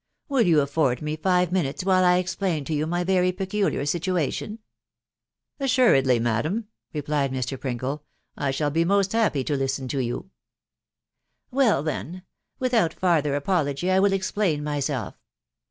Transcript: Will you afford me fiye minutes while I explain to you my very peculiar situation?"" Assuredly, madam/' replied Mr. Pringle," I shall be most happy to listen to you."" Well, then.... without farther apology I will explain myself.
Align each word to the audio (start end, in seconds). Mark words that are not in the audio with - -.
Will 0.27 0.41
you 0.41 0.61
afford 0.61 1.03
me 1.03 1.15
fiye 1.15 1.51
minutes 1.51 1.83
while 1.85 2.03
I 2.03 2.17
explain 2.17 2.65
to 2.65 2.73
you 2.73 2.87
my 2.87 3.03
very 3.03 3.31
peculiar 3.31 3.85
situation?"" 3.85 4.57
Assuredly, 5.59 6.17
madam/' 6.19 6.63
replied 6.91 7.31
Mr. 7.31 7.59
Pringle," 7.59 8.03
I 8.35 8.49
shall 8.49 8.71
be 8.71 8.83
most 8.83 9.11
happy 9.11 9.43
to 9.43 9.55
listen 9.55 9.87
to 9.89 9.99
you."" 9.99 10.31
Well, 11.51 11.83
then.... 11.83 12.23
without 12.57 12.95
farther 12.95 13.35
apology 13.35 13.91
I 13.91 13.99
will 13.99 14.11
explain 14.13 14.63
myself. 14.63 15.19